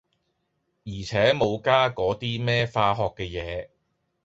[0.83, 3.69] 而且無加嗰啲咩化學嘅嘢。